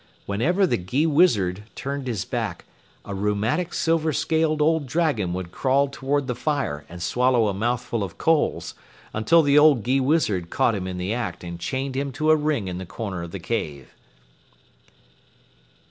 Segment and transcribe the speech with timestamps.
[0.25, 2.65] Whenever the Gheewizard turned his back,
[3.05, 8.03] a rheumatic silver scaled old dragon would crawl toward the fire and swallow a mouthful
[8.03, 8.73] of coals,
[9.13, 12.67] until the old Gheewizard caught him in the act and chained him to a ring
[12.67, 13.93] in the corner of the cave.